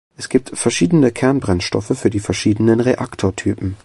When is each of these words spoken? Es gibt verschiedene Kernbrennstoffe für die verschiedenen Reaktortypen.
Es 0.17 0.29
gibt 0.29 0.57
verschiedene 0.57 1.11
Kernbrennstoffe 1.11 1.95
für 1.95 2.09
die 2.09 2.19
verschiedenen 2.19 2.79
Reaktortypen. 2.79 3.75